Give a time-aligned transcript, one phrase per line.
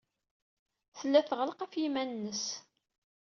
[0.97, 2.43] Tella tɣelleq ɣef yiman-nnes.